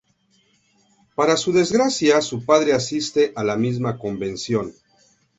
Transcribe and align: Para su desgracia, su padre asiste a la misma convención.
Para 1.13 1.37
su 1.37 1.51
desgracia, 1.53 2.21
su 2.21 2.43
padre 2.43 2.73
asiste 2.73 3.33
a 3.35 3.43
la 3.43 3.55
misma 3.55 3.99
convención. 3.99 4.73